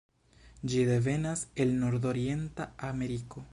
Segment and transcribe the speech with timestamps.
[0.71, 3.49] Ĝi devenas el nordorienta Ameriko.